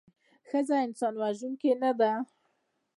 ښځه 0.49 0.75
انسان 0.85 1.13
وژوونکې 1.21 1.71
نده 1.81 2.11